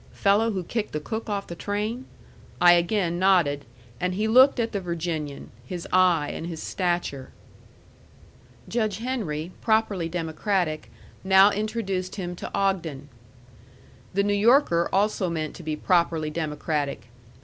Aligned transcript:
"Fellow 0.13 0.49
who 0.49 0.63
kicked 0.63 0.93
the 0.93 0.99
cook 0.99 1.29
off 1.29 1.45
the 1.45 1.53
train?" 1.53 2.05
I 2.59 2.71
again 2.73 3.19
nodded, 3.19 3.65
and 3.99 4.15
he 4.15 4.27
looked 4.27 4.59
at 4.59 4.71
the 4.71 4.81
Virginian, 4.81 5.51
his 5.63 5.87
eye 5.93 6.29
and 6.31 6.47
his 6.47 6.59
stature. 6.59 7.29
Judge 8.67 8.97
Henry, 8.97 9.51
properly 9.61 10.09
democratic, 10.09 10.89
now 11.23 11.51
introduced 11.51 12.15
him 12.15 12.35
to 12.37 12.49
Ogden. 12.55 13.09
The 14.15 14.23
New 14.23 14.33
Yorker 14.33 14.89
also 14.91 15.29
meant 15.29 15.53
to 15.57 15.61
be 15.61 15.75
properly 15.75 16.31
democratic. 16.31 17.07